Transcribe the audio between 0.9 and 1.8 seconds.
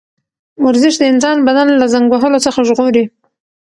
د انسان بدن